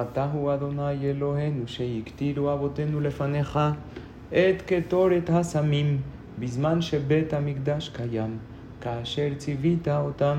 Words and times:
אתה 0.00 0.24
הוא 0.32 0.54
אדוני 0.54 1.10
אלוהינו 1.10 1.68
שהקטירו 1.68 2.52
אבותינו 2.52 3.00
לפניך 3.00 3.58
את 4.28 4.62
קטורת 4.66 5.30
הסמים 5.30 6.00
בזמן 6.38 6.82
שבית 6.82 7.32
המקדש 7.34 7.88
קיים, 7.88 8.38
כאשר 8.80 9.28
ציווית 9.38 9.88
אותם 9.88 10.38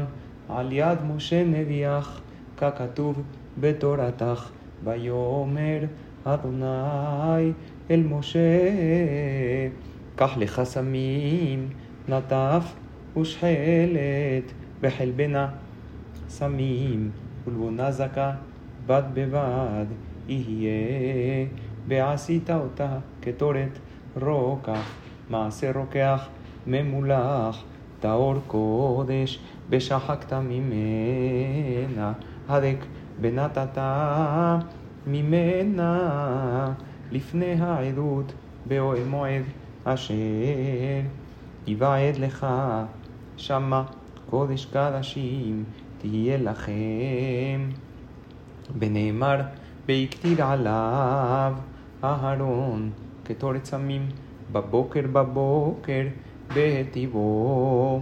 על 0.50 0.72
יד 0.72 0.98
משה 1.08 1.44
נביאך, 1.44 2.22
ככתוב 2.58 3.22
בתורתך, 3.60 4.50
ויאמר 4.84 5.80
אדוני 6.24 7.52
אל 7.92 8.04
משה, 8.04 8.40
קח 10.16 10.38
לך 10.38 10.64
סמים, 10.64 11.70
נטף 12.10 12.74
ושחלת, 13.18 14.54
בחלבנה 14.82 15.48
סמים, 16.28 17.12
ולבונה 17.48 17.92
זכה 17.92 18.32
בד 18.88 19.04
בבד 19.14 19.86
יהיה, 20.28 21.46
ועשית 21.88 22.50
אותה 22.50 22.98
קטורת 23.20 23.80
רוקח, 24.22 24.92
מעשה 25.30 25.72
רוקח 25.76 26.28
ממולח, 26.68 27.64
טהור 28.00 28.36
קודש, 28.48 29.40
ושחקת 29.70 30.34
ממנה, 30.34 32.14
הדק 32.50 32.78
ונתת 33.22 33.78
ממנה 35.08 36.74
לפני 37.12 37.54
העדות 37.60 38.34
באוהל 38.66 39.04
מועד 39.04 39.44
אשר 39.84 40.14
יבעד 41.68 42.18
לך 42.18 42.48
שמה 43.38 43.84
קודש 44.30 44.66
קדשים 44.66 45.64
תהיה 45.98 46.38
לכם. 46.38 47.70
ונאמר 48.80 49.42
והקטיר 49.88 50.44
עליו 50.46 51.54
אהרון 52.04 52.90
קטורת 53.24 53.66
סמים 53.66 54.08
בבוקר 54.52 55.02
בבוקר 55.12 56.04
בהטיבו. 56.56 58.02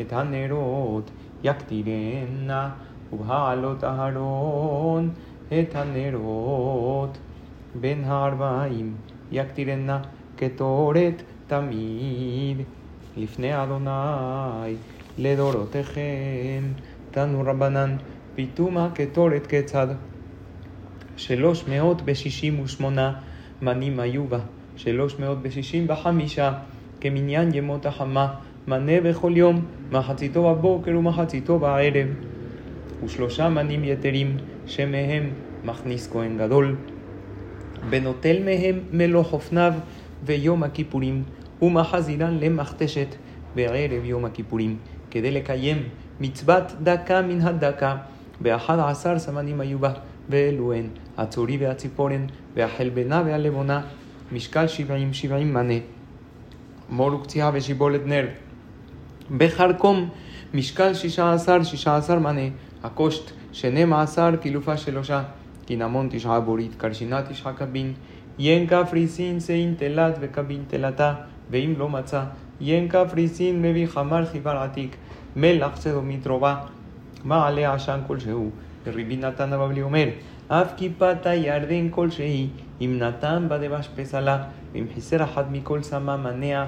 את 0.00 0.12
הנרות 0.12 1.10
יקטירנה 1.44 2.70
ובהעלות 3.12 3.84
אהרון 3.84 5.10
את 5.48 5.74
הנרות 5.74 7.18
בין 7.80 8.04
הארבעים 8.04 8.94
יקטירנה 9.32 10.00
קטורת 10.36 11.22
תמיד. 11.46 12.56
לפני 13.16 13.62
אדוני 13.62 14.74
לדורותיכם 15.18 16.62
תנו 17.10 17.42
רבנן 17.46 17.96
פיתומה 18.40 18.88
קטורת 18.94 19.46
כיצד? 19.46 19.86
שלוש 21.16 21.64
מאות 21.68 22.02
בשישים 22.02 22.60
ושמונה 22.60 23.12
מנים 23.62 24.00
היו 24.00 24.26
בה. 24.26 24.38
שלוש 24.76 25.18
מאות 25.18 25.42
בשישים 25.42 25.86
וחמישה 25.88 26.52
כמניין 27.00 27.54
ימות 27.54 27.86
החמה 27.86 28.34
מנה 28.66 29.00
בכל 29.00 29.32
יום 29.36 29.64
מחציתו 29.92 30.42
בבוקר 30.54 30.98
ומחציתו 30.98 31.58
בערב. 31.58 32.06
ושלושה 33.04 33.48
מנים 33.48 33.84
יתרים 33.84 34.36
שמהם 34.66 35.30
מכניס 35.64 36.08
כהן 36.12 36.38
גדול. 36.38 36.76
ונוטל 37.90 38.36
מהם 38.44 38.80
מלוך 38.92 39.32
אופניו 39.32 39.72
ויום 40.24 40.62
הכיפורים 40.62 41.22
ומחזירן 41.62 42.38
למכתשת 42.40 43.14
בערב 43.54 44.04
יום 44.04 44.24
הכיפורים 44.24 44.76
כדי 45.10 45.30
לקיים 45.30 45.82
מצוות 46.20 46.64
דקה 46.82 47.22
מן 47.22 47.40
הדקה 47.40 47.96
ואחד 48.40 48.78
עשר 48.78 49.18
סמנים 49.18 49.60
היו 49.60 49.78
בה 49.78 49.92
ואלו 50.28 50.72
הן 50.72 50.86
הצורי 51.16 51.56
והציפורן 51.56 52.26
והחלבנה 52.54 53.22
והלבונה 53.26 53.80
משקל 54.32 54.66
שבעים 54.66 55.12
שבעים 55.12 55.54
מנה. 55.54 55.74
מור 56.88 57.14
וקציעה 57.14 57.50
ושיבולת 57.54 58.00
נר. 58.06 58.26
בחרקום 59.36 60.08
משקל 60.54 60.94
שישה 60.94 61.32
עשר 61.32 61.62
שישה 61.62 61.96
עשר 61.96 62.18
מנה. 62.18 62.48
הקושט 62.82 63.30
שנים 63.52 63.92
עשר 63.92 64.36
קילופה 64.36 64.76
שלושה. 64.76 65.22
קינמון 65.66 66.08
תשעה 66.10 66.40
בורית 66.40 66.74
קרשינה 66.76 67.22
תשעה 67.22 67.52
קבין. 67.52 67.92
ין 68.38 68.66
קפריסין 68.66 69.40
שאין 69.40 69.74
תלת 69.78 70.14
וקבין 70.20 70.64
תלתה. 70.68 71.14
ואם 71.50 71.74
לא 71.78 71.88
מצא 71.88 72.24
ין 72.60 72.88
קפריסין 72.88 73.62
מביא 73.62 73.86
חמר 73.86 74.26
חיבר 74.26 74.56
עתיק. 74.56 74.96
מלח 75.36 75.78
צדומית 75.78 76.26
רובה 77.22 77.28
מעלה 77.28 77.74
עשן 77.74 78.00
כלשהו? 78.06 78.50
ורבי 78.84 79.16
נתן 79.16 79.52
הבבלי 79.52 79.82
אומר 79.82 80.08
אף 80.48 80.72
כיפת 80.76 81.26
הירדן 81.26 81.88
כלשהי 81.90 82.48
אם 82.80 82.96
נתן 82.98 83.46
בדבש 83.48 83.88
פסלה 83.96 84.42
ואם 84.72 84.84
חיסר 84.94 85.24
אחד 85.24 85.52
מכל 85.52 85.82
סמה 85.82 86.16
מנע 86.16 86.66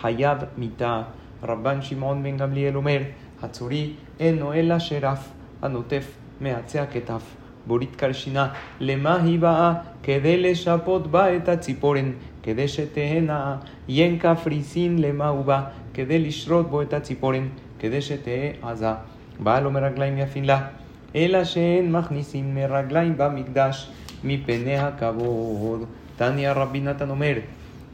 חייב 0.00 0.38
מיתה. 0.58 1.02
רבן 1.42 1.82
שמעון 1.82 2.22
בן 2.22 2.36
גמליאל 2.36 2.76
אומר 2.76 2.98
הצורי 3.42 3.92
אינו 4.20 4.52
אלא 4.52 4.78
שרף 4.78 5.32
הנוטף 5.62 6.14
מעצי 6.40 6.78
הכתף 6.78 7.22
בורית 7.66 7.96
קרשינה 7.96 8.48
למה 8.80 9.22
היא 9.22 9.38
באה? 9.38 9.74
כדי 10.02 10.42
לשפות 10.42 11.06
בה 11.06 11.36
את 11.36 11.48
הציפורן 11.48 12.12
כדי 12.42 12.68
שתהנה. 12.68 13.56
ין 13.88 14.18
קפריסין 14.18 14.98
למה 14.98 15.28
הוא 15.28 15.44
בא? 15.44 15.62
כדי 15.94 16.18
לשרות 16.18 16.70
בו 16.70 16.82
את 16.82 16.92
הציפורן 16.92 17.48
כדי 17.78 18.02
שתהא 18.02 18.50
עזה 18.62 19.15
באה 19.40 19.60
לו 19.60 19.70
מרגליים 19.70 20.18
יפין 20.18 20.44
לה 20.44 20.66
אלא 21.16 21.44
שאין 21.44 21.92
מכניסים 21.92 22.54
מרגליים 22.54 23.14
במקדש 23.16 23.90
מפני 24.24 24.78
הכבוד. 24.78 25.84
תניא 26.16 26.50
רבי 26.50 26.80
נתן 26.80 27.10
אומר, 27.10 27.32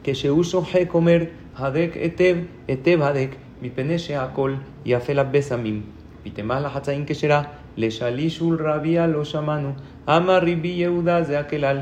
כשהוא 0.03 0.43
שוחק 0.43 0.93
אומר, 0.93 1.17
הדק 1.57 1.89
היטב, 1.95 2.35
היטב 2.67 3.01
הדק, 3.01 3.29
מפני 3.61 3.99
שהכל 3.99 4.55
יפה 4.85 5.13
לה 5.13 5.23
בסמים. 5.23 5.81
פיתמה 6.23 6.59
לחצאים 6.59 7.03
כשרה, 7.07 7.41
לשליש 7.77 8.41
ולרביע 8.41 9.07
לא 9.07 9.25
שמענו. 9.25 9.71
אמר 10.09 10.37
רבי 10.37 10.67
יהודה 10.67 11.23
זה 11.23 11.39
הכלל. 11.39 11.79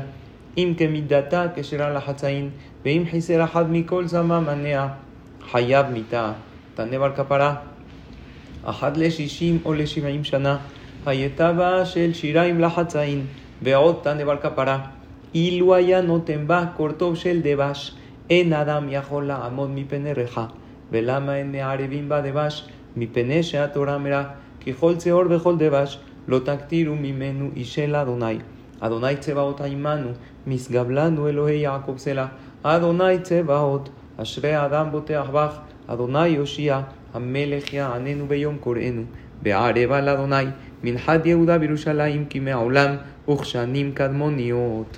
אם 0.58 0.74
כמידתה 0.78 1.46
כשרה 1.54 1.90
לחצאים, 1.90 2.50
ואם 2.84 3.02
חיסר 3.10 3.44
אחד 3.44 3.70
מכל 3.70 4.06
זמה 4.06 4.40
מנע, 4.40 4.86
חייב 5.50 5.86
מיתה. 5.86 6.32
תנה 6.74 6.98
בר 6.98 7.12
כפרה, 7.16 7.54
אחת 8.64 8.96
לשישים 8.96 9.58
או 9.64 9.74
לשבעים 9.74 10.24
שנה, 10.24 10.56
הייתה 11.06 11.52
בה 11.52 11.86
של 11.86 12.14
שיריים 12.14 12.60
לחצאין, 12.60 13.26
ועוד 13.62 14.00
תנא 14.02 14.24
בר 14.24 14.36
כפרה. 14.36 14.78
אילו 15.34 15.74
היה 15.74 16.00
נותן 16.00 16.46
בה 16.46 16.64
קורטוב 16.76 17.16
של 17.16 17.40
דבש, 17.42 17.94
אין 18.30 18.52
אדם 18.52 18.86
יכול 18.90 19.26
לעמוד 19.26 19.70
מפני 19.70 20.12
ריחה. 20.12 20.46
ולמה 20.92 21.36
אין 21.36 21.52
מערבים 21.52 22.08
בה 22.08 22.20
דבש? 22.20 22.64
מפני 22.96 23.42
שהתורה 23.42 23.94
אמרה, 23.94 24.24
כי 24.60 24.72
כל 24.74 24.96
צהור 24.96 25.22
וכל 25.30 25.56
דבש, 25.58 25.98
לא 26.28 26.38
תקטירו 26.38 26.94
ממנו 26.94 27.50
אישי 27.56 27.86
לאדוני. 27.86 28.38
אדוני 28.80 29.16
צבאות 29.16 29.60
עמנו, 29.60 30.08
משגב 30.46 30.90
לנו 30.90 31.28
אלוהי 31.28 31.58
יעקב 31.58 31.94
סלע. 31.96 32.26
אדוני 32.62 33.18
צבאות, 33.22 33.88
אשרי 34.16 34.54
האדם 34.54 34.90
בוטח 34.90 35.26
בך, 35.32 35.58
אדוני 35.86 36.28
יושיע, 36.28 36.80
המלך 37.14 37.74
יעננו 37.74 38.26
ביום 38.26 38.56
קוראנו. 38.60 39.02
בערב 39.42 39.92
על 39.92 40.08
אדוני, 40.08 40.44
מנחת 40.84 41.26
יהודה 41.26 41.58
בירושלים, 41.58 42.24
כי 42.24 42.40
מעולם 42.40 42.94
וכשנים 43.30 43.92
קדמוניות. 43.92 44.86